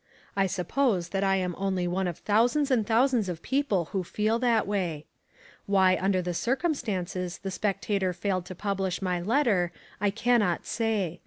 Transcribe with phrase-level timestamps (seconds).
[0.35, 4.39] I suppose that I am only one of thousands and thousands of people who feel
[4.39, 5.05] that way.
[5.67, 11.19] Why under the circumstances the Spectator failed to publish my letter I cannot say.